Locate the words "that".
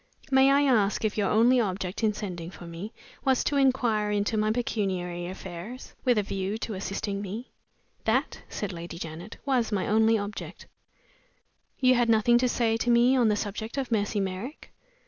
8.05-8.41